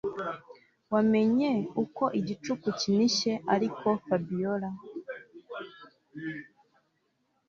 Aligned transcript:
wamenye 0.93 1.51
uko 1.83 2.03
igicuku 2.19 2.67
kinishye 2.79 3.33
ariko 3.55 3.87
Fabiora 4.05 4.69